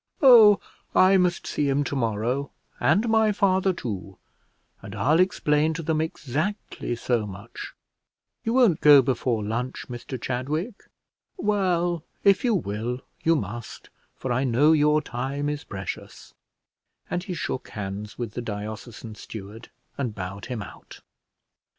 "Oh, 0.23 0.59
I 0.95 1.17
must 1.17 1.45
see 1.45 1.69
him 1.69 1.83
to 1.83 1.95
morrow, 1.95 2.49
and 2.79 3.07
my 3.07 3.31
father 3.31 3.71
too, 3.71 4.17
and 4.81 4.95
I'll 4.95 5.19
explain 5.19 5.75
to 5.75 5.83
them 5.83 6.01
exactly 6.01 6.95
so 6.95 7.27
much; 7.27 7.73
you 8.43 8.53
won't 8.53 8.81
go 8.81 9.03
before 9.03 9.43
lunch, 9.43 9.85
Mr 9.89 10.19
Chadwick: 10.19 10.85
well, 11.37 12.03
if 12.23 12.43
you 12.43 12.55
will, 12.55 13.01
you 13.23 13.35
must, 13.35 13.91
for 14.15 14.31
I 14.31 14.43
know 14.43 14.71
your 14.71 15.03
time 15.03 15.47
is 15.47 15.63
precious;" 15.63 16.33
and 17.07 17.21
he 17.23 17.35
shook 17.35 17.67
hands 17.69 18.17
with 18.17 18.31
the 18.33 18.41
diocesan 18.41 19.13
steward, 19.13 19.69
and 19.99 20.15
bowed 20.15 20.47
him 20.47 20.63
out. 20.63 21.01